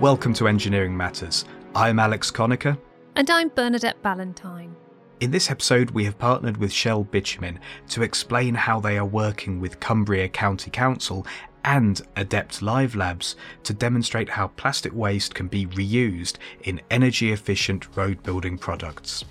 [0.00, 1.44] Welcome to Engineering Matters.
[1.74, 2.76] I'm Alex Conacher.
[3.14, 4.74] And I'm Bernadette Ballantyne.
[5.20, 9.60] In this episode, we have partnered with Shell Bitumen to explain how they are working
[9.60, 11.24] with Cumbria County Council
[11.64, 17.96] and Adept Live Labs to demonstrate how plastic waste can be reused in energy efficient
[17.96, 19.24] road building products.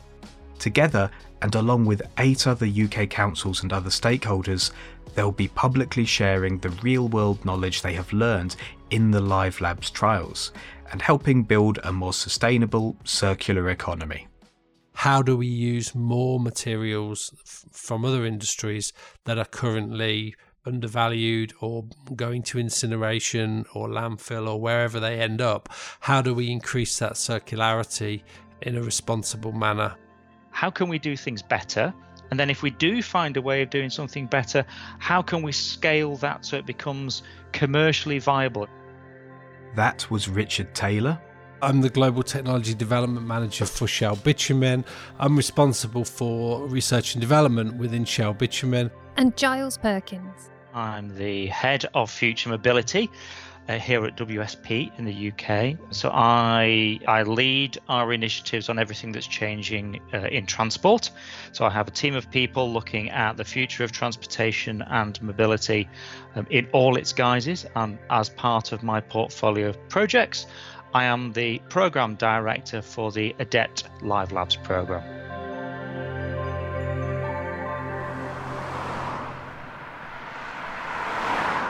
[0.60, 1.12] Together,
[1.42, 4.72] and along with eight other UK councils and other stakeholders,
[5.14, 8.56] they'll be publicly sharing the real world knowledge they have learned
[8.94, 10.52] in the Live Labs trials
[10.92, 14.28] and helping build a more sustainable circular economy.
[14.94, 18.94] How do we use more materials f- from other industries
[19.26, 20.36] that are currently
[20.68, 25.70] undervalued or going to incineration or landfill or wherever they end up?
[26.00, 28.22] How do we increase that circularity
[28.62, 29.96] in a responsible manner?
[30.52, 31.92] How can we do things better?
[32.30, 34.64] And then, if we do find a way of doing something better,
[35.00, 38.68] how can we scale that so it becomes commercially viable?
[39.76, 41.20] That was Richard Taylor.
[41.64, 44.86] I'm the Global Technology Development Manager for Shell Bitumen.
[45.18, 48.92] I'm responsible for research and development within Shell Bitumen.
[49.18, 50.52] And Giles Perkins.
[50.76, 53.10] I'm the head of future mobility
[53.70, 55.78] uh, here at WSP in the UK.
[55.92, 61.12] So I I lead our initiatives on everything that's changing uh, in transport.
[61.52, 65.90] So I have a team of people looking at the future of transportation and mobility
[66.36, 67.66] um, in all its guises.
[67.76, 70.46] And as part of my portfolio of projects,
[70.94, 75.33] I am the program director for the ADEPT Live Labs program.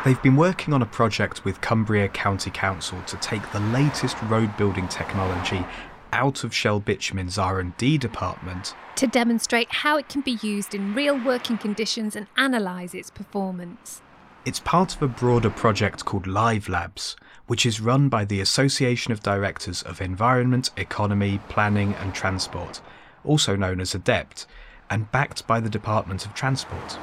[0.04, 4.56] They've been working on a project with Cumbria County Council to take the latest road
[4.58, 5.66] building technology
[6.12, 11.18] out of Shell Bitumen's R&D department to demonstrate how it can be used in real
[11.24, 14.02] working conditions and analyse its performance.
[14.44, 17.16] It's part of a broader project called Live Labs,
[17.48, 22.82] which is run by the Association of Directors of Environment, Economy, Planning and Transport,
[23.24, 24.48] also known as ADEPT,
[24.90, 27.00] and backed by the Department of Transport.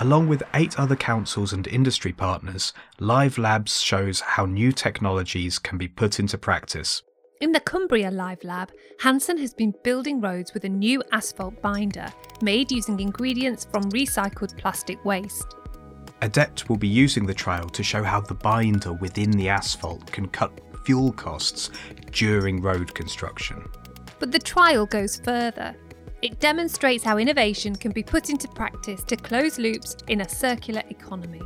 [0.00, 5.76] Along with eight other councils and industry partners, Live Labs shows how new technologies can
[5.76, 7.02] be put into practice.
[7.40, 8.70] In the Cumbria Live Lab,
[9.00, 12.06] Hanson has been building roads with a new asphalt binder
[12.42, 15.56] made using ingredients from recycled plastic waste.
[16.22, 20.28] Adept will be using the trial to show how the binder within the asphalt can
[20.28, 20.52] cut
[20.84, 21.70] fuel costs
[22.12, 23.68] during road construction.
[24.20, 25.74] But the trial goes further.
[26.20, 30.82] It demonstrates how innovation can be put into practice to close loops in a circular
[30.90, 31.42] economy.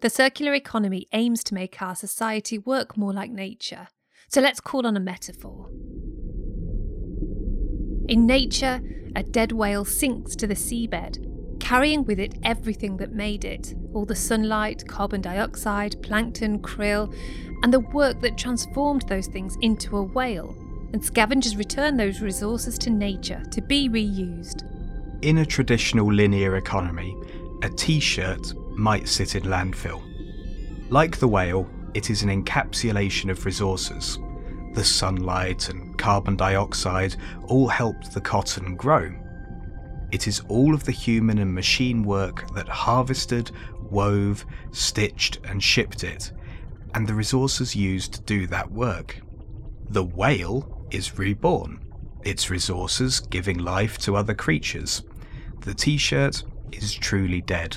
[0.00, 3.88] The circular economy aims to make our society work more like nature.
[4.28, 5.68] So let's call on a metaphor.
[8.08, 8.80] In nature,
[9.14, 11.25] a dead whale sinks to the seabed,
[11.66, 17.12] carrying with it everything that made it all the sunlight, carbon dioxide, plankton, krill,
[17.64, 20.54] and the work that transformed those things into a whale.
[20.92, 24.62] And scavengers return those resources to nature to be reused.
[25.22, 27.16] In a traditional linear economy,
[27.64, 30.00] a t shirt might sit in landfill.
[30.88, 34.20] Like the whale, it is an encapsulation of resources.
[34.74, 37.16] The sunlight and carbon dioxide
[37.48, 39.12] all helped the cotton grow.
[40.16, 43.50] It is all of the human and machine work that harvested,
[43.90, 46.32] wove, stitched, and shipped it,
[46.94, 49.20] and the resources used to do that work.
[49.90, 51.84] The whale is reborn,
[52.24, 55.02] its resources giving life to other creatures.
[55.60, 57.76] The t shirt is truly dead.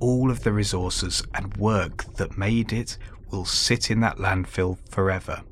[0.00, 2.98] All of the resources and work that made it
[3.30, 5.44] will sit in that landfill forever.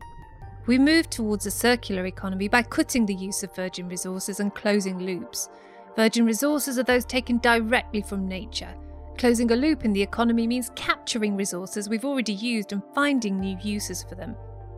[0.67, 4.99] We move towards a circular economy by cutting the use of virgin resources and closing
[4.99, 5.49] loops.
[5.97, 8.75] Virgin resources are those taken directly from nature.
[9.19, 13.59] Closing a loop in the economy means capturing resources we've already used and finding new
[13.62, 14.37] uses for them.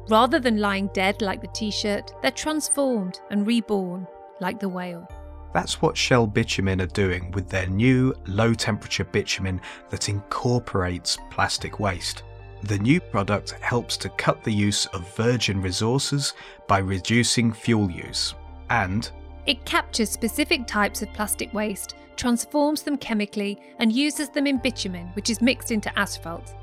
[0.08, 4.06] Rather than lying dead like the t shirt, they're transformed and reborn
[4.40, 5.06] like the whale.
[5.52, 9.60] That's what Shell Bitumen are doing with their new low temperature bitumen
[9.90, 12.22] that incorporates plastic waste.
[12.62, 16.34] The new product helps to cut the use of virgin resources
[16.68, 18.34] by reducing fuel use.
[18.68, 19.10] And
[19.46, 25.08] it captures specific types of plastic waste, transforms them chemically, and uses them in bitumen,
[25.14, 26.54] which is mixed into asphalt.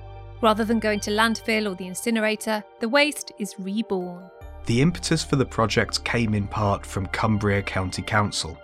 [0.42, 4.30] Rather than going to landfill or the incinerator, the waste is reborn.
[4.68, 8.58] The impetus for the project came in part from Cumbria County Council.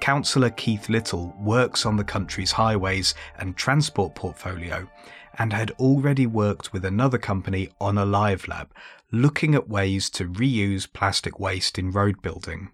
[0.00, 4.88] Councillor Keith Little works on the country's highways and transport portfolio
[5.38, 8.72] and had already worked with another company on a live lab,
[9.12, 12.70] looking at ways to reuse plastic waste in road building.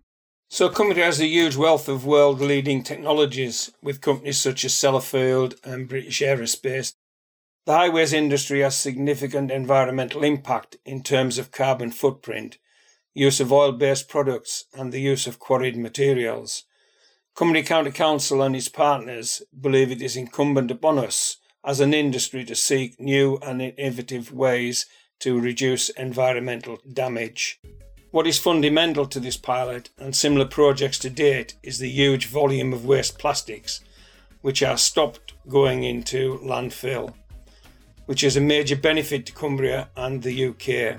[0.49, 5.55] So, Cumbria has a huge wealth of world leading technologies with companies such as Sellafield
[5.65, 6.95] and British Aerospace.
[7.67, 12.59] The highways industry has significant environmental impact in terms of carbon footprint,
[13.13, 16.63] use of oil based products, and the use of quarried materials.
[17.35, 22.45] Cumbria County Council and its partners believe it is incumbent upon us as an industry
[22.45, 24.87] to seek new and innovative ways
[25.19, 27.61] to reduce environmental damage.
[28.17, 32.73] What is fundamental to this pilot and similar projects to date is the huge volume
[32.73, 33.83] of waste plastics
[34.41, 37.13] which are stopped going into landfill,
[38.07, 40.99] which is a major benefit to Cumbria and the UK.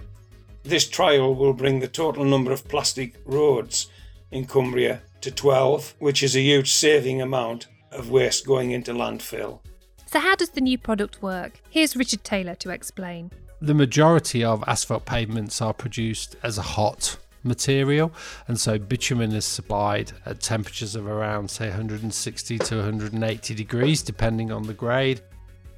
[0.61, 3.87] This trial will bring the total number of plastic roads
[4.29, 9.61] in Cumbria to 12, which is a huge saving amount of waste going into landfill.
[10.05, 11.61] So, how does the new product work?
[11.71, 13.31] Here's Richard Taylor to explain.
[13.59, 18.11] The majority of asphalt pavements are produced as a hot material,
[18.47, 24.51] and so bitumen is supplied at temperatures of around, say, 160 to 180 degrees, depending
[24.51, 25.21] on the grade.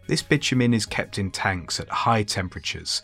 [0.08, 3.02] This bitumen is kept in tanks at high temperatures.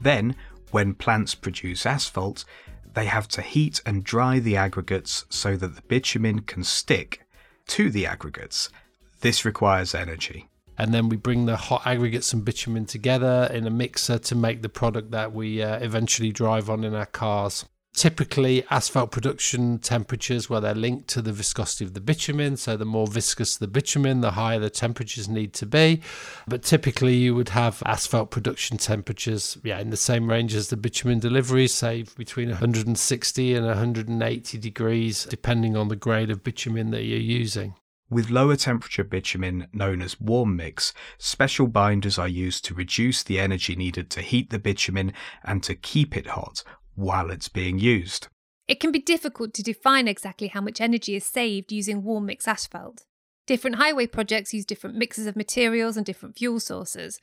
[0.00, 0.34] Then,
[0.72, 2.44] when plants produce asphalt,
[2.94, 7.24] they have to heat and dry the aggregates so that the bitumen can stick
[7.68, 8.70] to the aggregates.
[9.20, 13.70] This requires energy and then we bring the hot aggregates and bitumen together in a
[13.70, 17.64] mixer to make the product that we uh, eventually drive on in our cars.
[17.96, 22.58] Typically, asphalt production temperatures, where they're linked to the viscosity of the bitumen.
[22.58, 26.02] So, the more viscous the bitumen, the higher the temperatures need to be.
[26.46, 30.76] But typically, you would have asphalt production temperatures, yeah, in the same range as the
[30.76, 37.04] bitumen deliveries, say between 160 and 180 degrees, depending on the grade of bitumen that
[37.04, 37.76] you're using.
[38.08, 43.40] With lower temperature bitumen known as warm mix, special binders are used to reduce the
[43.40, 45.12] energy needed to heat the bitumen
[45.42, 46.62] and to keep it hot
[46.94, 48.28] while it's being used.
[48.68, 52.46] It can be difficult to define exactly how much energy is saved using warm mix
[52.46, 53.04] asphalt.
[53.46, 57.20] Different highway projects use different mixes of materials and different fuel sources,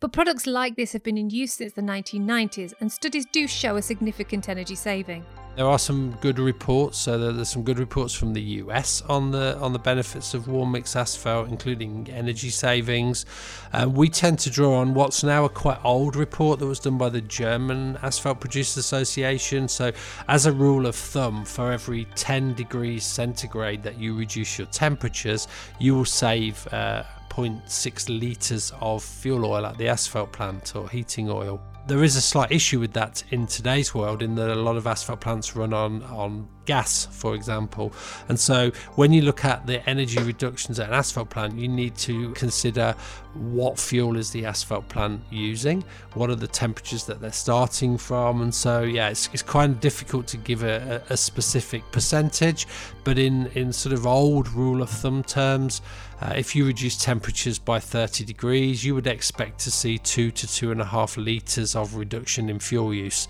[0.00, 3.76] but products like this have been in use since the 1990s, and studies do show
[3.76, 5.24] a significant energy saving.
[5.56, 6.98] There are some good reports.
[6.98, 10.72] So there's some good reports from the US on the on the benefits of warm
[10.72, 13.24] mix asphalt, including energy savings.
[13.72, 16.98] Uh, we tend to draw on what's now a quite old report that was done
[16.98, 19.68] by the German Asphalt Producers Association.
[19.68, 19.92] So,
[20.28, 25.46] as a rule of thumb, for every 10 degrees centigrade that you reduce your temperatures,
[25.78, 26.66] you will save.
[26.72, 31.60] Uh, 0.6 litres of fuel oil at the asphalt plant or heating oil.
[31.86, 34.86] There is a slight issue with that in today's world, in that a lot of
[34.86, 37.92] asphalt plants run on, on gas, for example.
[38.30, 41.94] And so when you look at the energy reductions at an asphalt plant, you need
[41.96, 42.94] to consider
[43.34, 45.84] what fuel is the asphalt plant using,
[46.14, 48.40] what are the temperatures that they're starting from.
[48.40, 52.66] And so, yeah, it's, it's kind of difficult to give a, a specific percentage,
[53.04, 55.82] but in, in sort of old rule of thumb terms,
[56.24, 60.46] uh, if you reduce temperatures by 30 degrees, you would expect to see two to
[60.46, 63.28] two and a half litres of reduction in fuel use.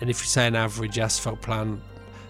[0.00, 1.80] And if you say an average asphalt plant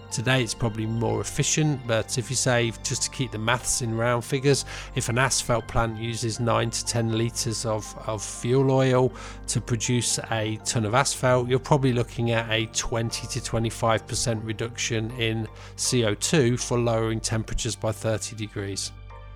[0.09, 3.95] Today it's probably more efficient, but if you say just to keep the maths in
[3.95, 4.63] round figures,
[4.95, 9.11] if an asphalt plant uses 9 to 10 litres of, of fuel oil
[9.47, 15.11] to produce a tonne of asphalt, you're probably looking at a 20 to 25% reduction
[15.11, 15.45] in
[15.75, 18.91] CO2 for lowering temperatures by 30 degrees.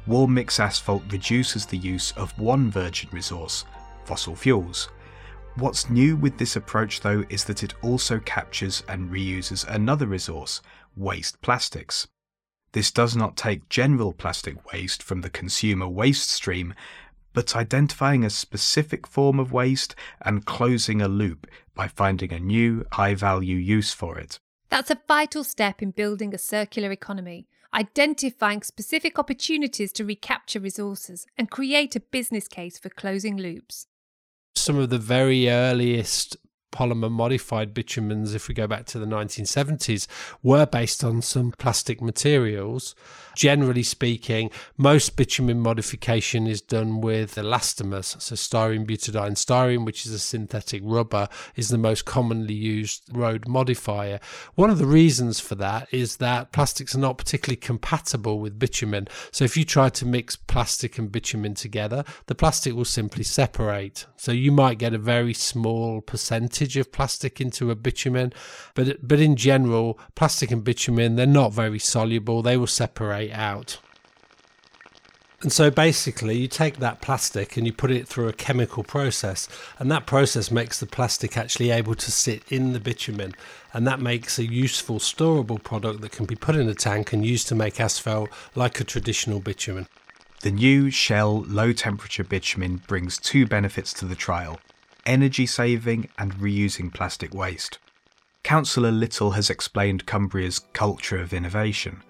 [0.07, 3.65] Warm mix asphalt reduces the use of one virgin resource,
[4.03, 4.89] fossil fuels.
[5.55, 10.61] What's new with this approach, though, is that it also captures and reuses another resource,
[10.95, 12.07] waste plastics.
[12.71, 16.73] This does not take general plastic waste from the consumer waste stream,
[17.33, 22.85] but identifying a specific form of waste and closing a loop by finding a new
[22.93, 24.39] high value use for it.
[24.69, 31.25] That's a vital step in building a circular economy identifying specific opportunities to recapture resources,
[31.37, 33.87] and create a business case for closing loops.
[34.55, 36.37] Some of the very earliest
[36.71, 40.07] polymer modified bitumens, if we go back to the 1970s,
[40.41, 42.95] were based on some plastic materials.
[43.35, 49.37] Generally speaking, most bitumen modification is done with elastomers, so styrene butadiene.
[49.37, 54.19] Styrene, which is a synthetic rubber, is the most commonly used road modifier.
[54.55, 59.07] One of the reasons for that is that plastics are not particularly compatible with bitumen.
[59.31, 64.05] So if you try to mix plastic and bitumen together, the plastic will simply separate.
[64.17, 68.33] So you might get a very small percentage of plastic into a bitumen,
[68.75, 72.41] but but in general, plastic and bitumen they're not very soluble.
[72.41, 73.79] They will separate out.
[75.41, 79.47] And so basically, you take that plastic and you put it through a chemical process,
[79.79, 83.33] and that process makes the plastic actually able to sit in the bitumen,
[83.73, 87.25] and that makes a useful, storable product that can be put in a tank and
[87.25, 89.87] used to make asphalt like a traditional bitumen.
[90.41, 94.59] The new Shell low temperature bitumen brings two benefits to the trial
[95.05, 97.79] energy saving and reusing plastic waste.
[98.43, 102.01] Councillor Little has explained Cumbria's culture of innovation.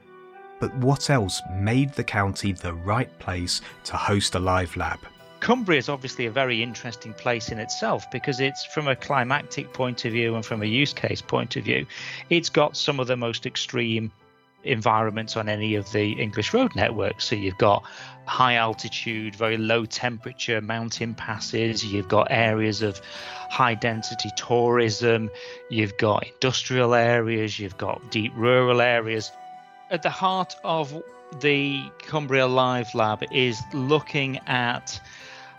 [0.60, 5.00] But what else made the county the right place to host a live lab?
[5.42, 10.06] Cumbria is obviously a very interesting place in itself because it's from a climatic point
[10.06, 11.88] of view and from a use case point of view,
[12.30, 14.12] it's got some of the most extreme
[14.64, 17.26] environments on any of the English road networks.
[17.26, 17.84] So you've got
[18.26, 23.00] high altitude, very low temperature mountain passes, you've got areas of
[23.50, 25.30] high density tourism,
[25.70, 29.32] you've got industrial areas, you've got deep rural areas.
[29.90, 31.04] At the heart of
[31.42, 35.02] the Cumbria Live Lab is looking at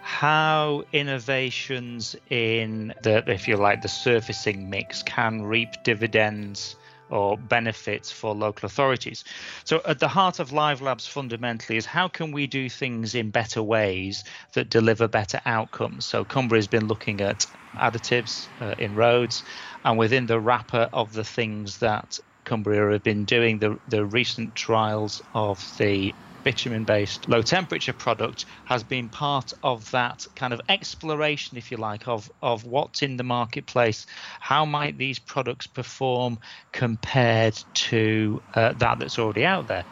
[0.02, 6.76] how innovations in the, if you like, the surfacing mix can reap dividends
[7.12, 9.24] or benefits for local authorities.
[9.64, 13.30] So, at the heart of Live Labs fundamentally is how can we do things in
[13.30, 16.06] better ways that deliver better outcomes?
[16.06, 17.46] So, Cumbria has been looking at
[17.78, 19.44] additives uh, in roads,
[19.84, 24.56] and within the wrapper of the things that Cumbria have been doing, the, the recent
[24.56, 30.60] trials of the bitumen based low temperature product has been part of that kind of
[30.68, 34.06] exploration, if you like, of, of what's in the marketplace.
[34.40, 36.38] How might these products perform
[36.72, 39.84] compared to uh, that that's already out there?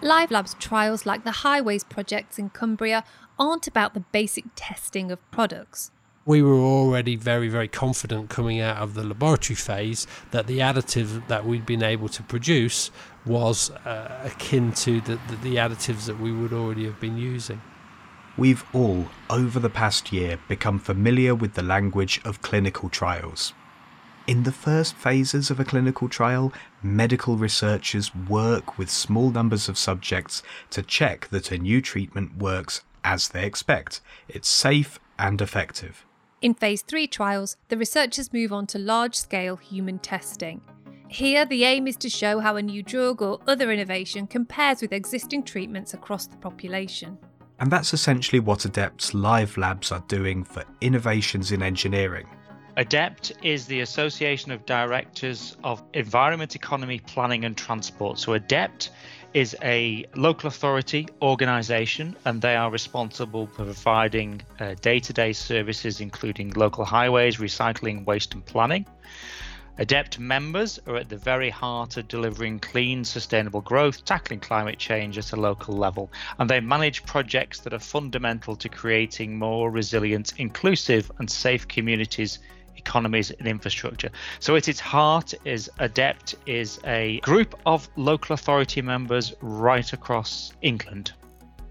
[0.00, 3.04] Live Labs trials like the highways projects in Cumbria
[3.38, 5.90] aren't about the basic testing of products
[6.28, 11.26] we were already very, very confident coming out of the laboratory phase that the additive
[11.26, 12.90] that we'd been able to produce
[13.24, 17.62] was uh, akin to the, the, the additives that we would already have been using.
[18.36, 23.54] We've all, over the past year, become familiar with the language of clinical trials.
[24.26, 29.78] In the first phases of a clinical trial, medical researchers work with small numbers of
[29.78, 30.42] subjects
[30.72, 34.02] to check that a new treatment works as they expect.
[34.28, 36.04] It's safe and effective.
[36.40, 40.60] In phase 3 trials, the researchers move on to large scale human testing.
[41.08, 44.92] Here, the aim is to show how a new drug or other innovation compares with
[44.92, 47.18] existing treatments across the population.
[47.58, 52.28] And that's essentially what ADEPT's live labs are doing for innovations in engineering.
[52.76, 58.20] ADEPT is the Association of Directors of Environment, Economy, Planning and Transport.
[58.20, 58.90] So, ADEPT
[59.34, 64.42] is a local authority organisation and they are responsible for providing
[64.80, 68.86] day to day services, including local highways, recycling, waste, and planning.
[69.78, 75.16] ADEPT members are at the very heart of delivering clean, sustainable growth, tackling climate change
[75.18, 80.32] at a local level, and they manage projects that are fundamental to creating more resilient,
[80.36, 82.40] inclusive, and safe communities
[82.88, 84.10] economies and infrastructure.
[84.40, 90.52] So at its heart is ADEPT is a group of local authority members right across
[90.62, 91.12] England.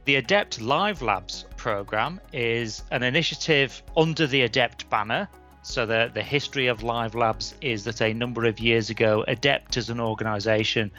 [0.05, 5.27] The ADEPT Live Labs program is an initiative under the ADEPT banner.
[5.63, 9.75] So the, the history of Live Labs is that a number of years ago, ADEPT
[9.75, 10.91] as an organisation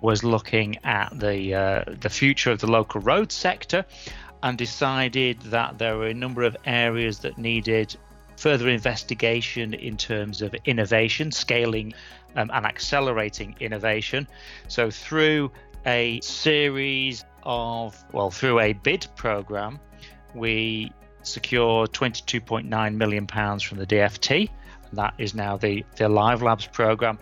[0.00, 3.84] was looking at the uh, the future of the local road sector
[4.42, 7.96] and decided that there were a number of areas that needed
[8.36, 11.92] further investigation in terms of innovation, scaling
[12.36, 14.26] um, and accelerating innovation.
[14.68, 15.50] So, through
[15.86, 19.78] a series of, well, through a bid program,
[20.34, 24.48] we secured 22.9 million pounds from the DFT.
[24.88, 27.18] And that is now the, the Live Labs program.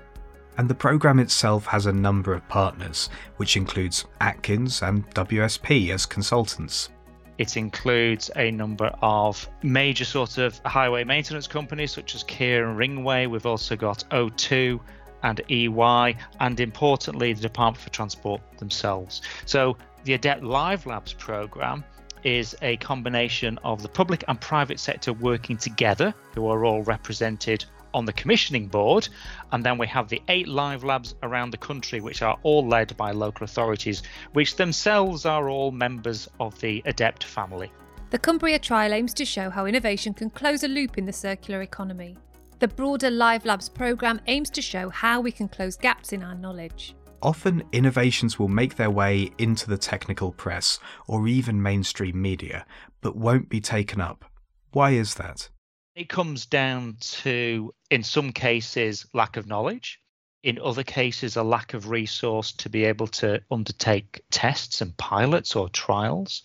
[0.57, 6.07] And the program itself has a number of partners, which includes Atkins and WSP as
[6.07, 6.91] consultants.
[7.37, 12.79] It includes a number of major sort of highway maintenance companies such as Kier and
[12.79, 13.29] Ringway.
[13.29, 14.79] We've also got O2
[15.25, 19.23] and EY, and importantly, the Department for Transport themselves.
[19.47, 21.83] So the ADEPT Live Labs program
[22.23, 27.65] is a combination of the public and private sector working together, who are all represented
[27.95, 29.09] on the commissioning board.
[29.53, 32.95] And then we have the eight live labs around the country, which are all led
[32.99, 34.03] by local authorities,
[34.35, 37.73] which themselves are all members of the ADEPT family.
[38.11, 41.63] The Cumbria trial aims to show how innovation can close a loop in the circular
[41.63, 42.17] economy.
[42.61, 46.35] The broader Live Labs programme aims to show how we can close gaps in our
[46.35, 46.95] knowledge.
[47.23, 52.67] Often, innovations will make their way into the technical press or even mainstream media,
[53.01, 54.25] but won't be taken up.
[54.73, 55.49] Why is that?
[55.97, 60.01] It comes down to, in some cases, lack of knowledge.
[60.45, 65.57] in other cases, a lack of resource to be able to undertake tests and pilots
[65.57, 66.43] or trials.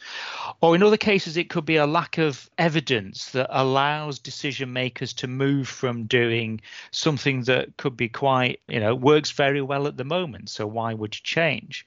[0.61, 5.11] Or in other cases, it could be a lack of evidence that allows decision makers
[5.15, 9.97] to move from doing something that could be quite, you know, works very well at
[9.97, 10.49] the moment.
[10.49, 11.85] So why would you change?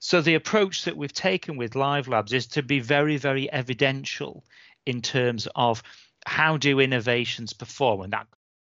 [0.00, 4.44] So the approach that we've taken with Live Labs is to be very, very evidential
[4.84, 5.82] in terms of
[6.26, 8.26] how do innovations perform and that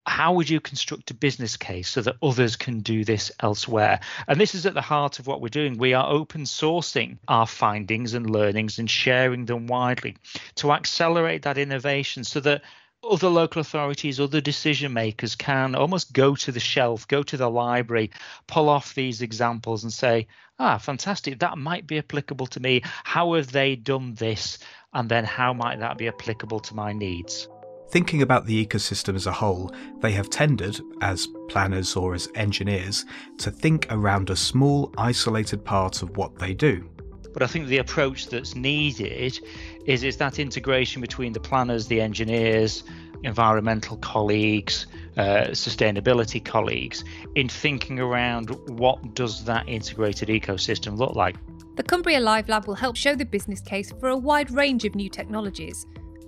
[0.07, 3.99] how would you construct a business case so that others can do this elsewhere?
[4.27, 5.77] And this is at the heart of what we're doing.
[5.77, 10.17] We are open sourcing our findings and learnings and sharing them widely
[10.55, 12.61] to accelerate that innovation so that
[13.09, 17.49] other local authorities, other decision makers can almost go to the shelf, go to the
[17.49, 18.11] library,
[18.47, 20.27] pull off these examples and say,
[20.59, 22.81] ah, fantastic, that might be applicable to me.
[23.03, 24.57] How have they done this?
[24.93, 27.47] And then how might that be applicable to my needs?
[27.89, 29.71] Thinking about the ecosystem as a whole,
[30.01, 33.05] they have tended, as planners or as engineers,
[33.37, 36.89] to think around a small, isolated part of what they do.
[37.31, 39.39] But I think the approach that's needed
[39.85, 42.83] is, is that integration between the planners, the engineers,
[43.23, 44.87] environmental colleagues,
[45.17, 47.03] uh, sustainability colleagues,
[47.35, 51.35] in thinking around what does that integrated ecosystem look like.
[51.75, 54.95] The Cumbria Live Lab will help show the business case for a wide range of
[54.95, 55.85] new technologies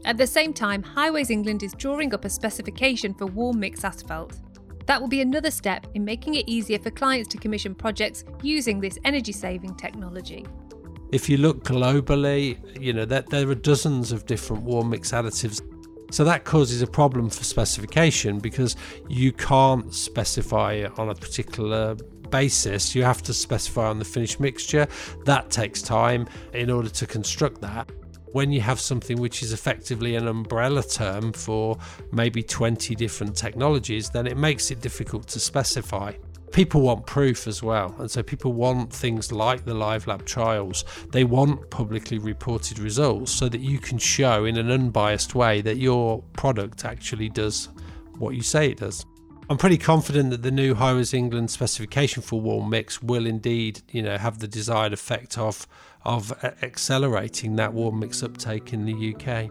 [0.08, 4.40] at the same time, Highways England is drawing up a specification for warm mix asphalt.
[4.86, 8.80] That will be another step in making it easier for clients to commission projects using
[8.80, 10.46] this energy saving technology.
[11.12, 15.62] If you look globally, you know that there are dozens of different warm mix additives.
[16.12, 18.76] So that causes a problem for specification because
[19.10, 21.96] you can't specify on a particular
[22.30, 22.94] basis.
[22.94, 24.88] You have to specify on the finished mixture.
[25.26, 27.90] That takes time in order to construct that
[28.34, 31.78] when you have something which is effectively an umbrella term for
[32.12, 36.12] maybe 20 different technologies, then it makes it difficult to specify.
[36.52, 40.86] People want proof as well, and so people want things like the live lab trials.
[41.12, 45.78] They want publicly reported results so that you can show in an unbiased way that
[45.78, 47.70] your product actually does
[48.18, 49.06] what you say it does.
[49.50, 54.02] I'm pretty confident that the new Highways England specification for warm mix will indeed, you
[54.02, 55.68] know, have the desired effect of
[56.04, 59.50] of accelerating that warm mix uptake in the UK.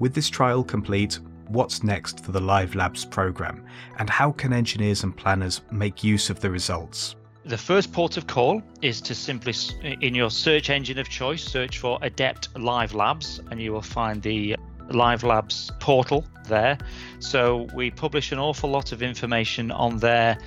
[0.00, 3.64] With this trial complete, what's next for the Live Labs programme,
[3.98, 7.16] and how can engineers and planners make use of the results?
[7.44, 9.54] The first port of call is to simply,
[10.00, 14.22] in your search engine of choice, search for Adept Live Labs, and you will find
[14.22, 14.56] the
[14.88, 16.78] Live Labs portal there.
[17.18, 20.38] So we publish an awful lot of information on there.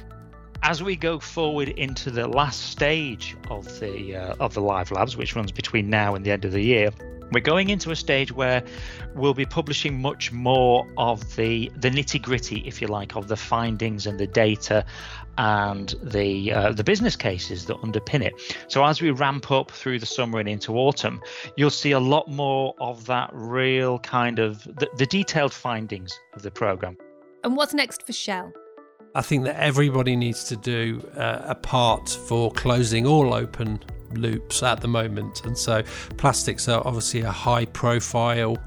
[0.64, 5.16] As we go forward into the last stage of the uh, of the Live Labs,
[5.16, 6.90] which runs between now and the end of the year,
[7.32, 8.64] we're going into a stage where
[9.16, 13.36] we'll be publishing much more of the the nitty gritty, if you like, of the
[13.38, 14.86] findings and the data
[15.38, 18.34] and the uh, the business cases that underpin it.
[18.68, 21.22] So as we ramp up through the summer and into autumn,
[21.56, 26.42] you'll see a lot more of that real kind of the, the detailed findings of
[26.42, 26.98] the program.
[27.44, 28.52] And what's next for Shell?
[29.18, 33.80] I think that everybody needs to do uh, a part for closing all open
[34.14, 35.82] loops at the moment, and so
[36.18, 38.60] plastics are obviously a high profile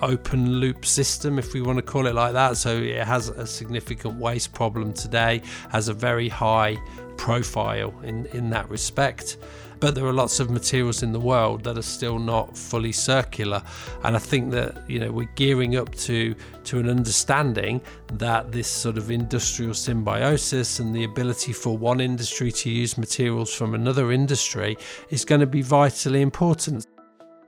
[0.00, 2.56] open loop system, if we want to call it like that.
[2.56, 6.76] So it has a significant waste problem today, has a very high
[7.16, 9.36] profile in, in that respect.
[9.82, 13.60] But there are lots of materials in the world that are still not fully circular,
[14.04, 17.80] and I think that you know we're gearing up to to an understanding
[18.12, 23.52] that this sort of industrial symbiosis and the ability for one industry to use materials
[23.52, 24.76] from another industry
[25.10, 26.86] is going to be vitally important.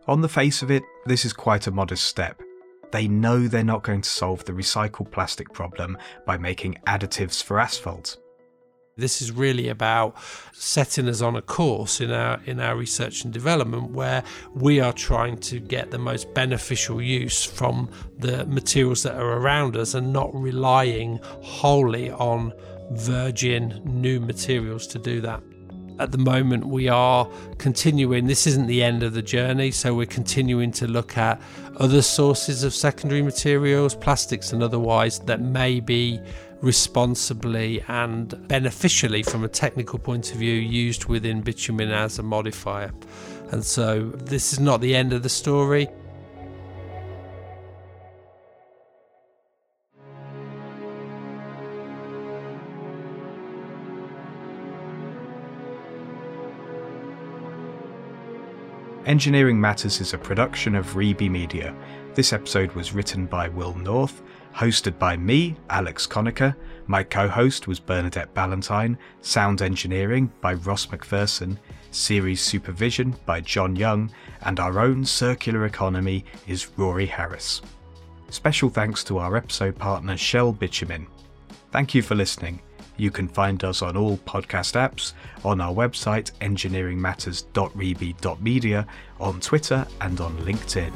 [0.09, 2.43] On the face of it, this is quite a modest step.
[2.91, 7.61] They know they're not going to solve the recycled plastic problem by making additives for
[7.61, 8.17] asphalt.
[8.97, 10.15] This is really about
[10.53, 14.23] setting us on a course in our in our research and development where
[14.55, 19.77] we are trying to get the most beneficial use from the materials that are around
[19.77, 22.53] us and not relying wholly on
[22.93, 25.43] virgin new materials to do that.
[25.99, 27.29] At the moment, we are
[27.59, 31.41] continuing, this isn't the end of the journey, so we're continuing to look at
[31.77, 36.21] other sources of secondary materials, plastics and otherwise, that may be
[36.65, 42.91] responsibly and beneficially from a technical point of view used within bitumen as a modifier.
[43.53, 45.89] And so, this is not the end of the story.
[59.05, 61.77] Engineering Matters is a production of Reby Media.
[62.15, 64.23] This episode was written by Will North
[64.55, 66.55] hosted by me, Alex Conacher.
[66.87, 71.59] My co host was Bernadette Ballantyne, sound engineering by Ross McPherson,
[71.91, 74.13] series supervision by John Young,
[74.43, 77.63] and our own circular economy is Rory Harris.
[78.31, 81.07] Special thanks to our episode partner Shell Bitumen.
[81.71, 82.61] Thank you for listening.
[82.97, 85.15] You can find us on all podcast apps,
[85.45, 88.87] on our website engineeringmatters.reby.media,
[89.19, 90.93] on Twitter, and on LinkedIn.